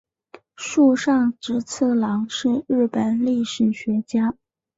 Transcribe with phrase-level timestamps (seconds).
[0.57, 4.35] 村上直次郎是日本历史学家。